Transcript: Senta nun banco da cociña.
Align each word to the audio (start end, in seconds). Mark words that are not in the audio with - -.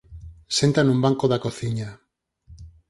Senta 0.57 0.79
nun 0.83 0.99
banco 1.05 1.25
da 1.31 1.41
cociña. 1.45 1.89